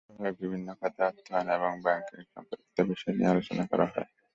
[0.07, 4.09] সভায় বিভিন্ন খাতে অর্থায়ন এবং ব্যাংকিং সম্পর্কিত বিষয় নিয়ে আলোচনা করা হয়।